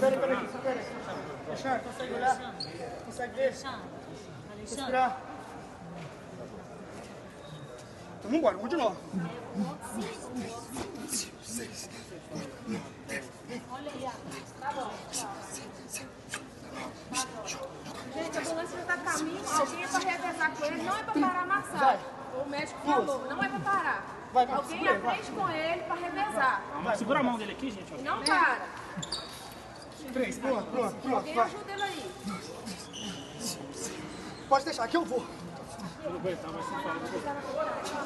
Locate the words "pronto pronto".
30.38-30.94, 30.70-31.16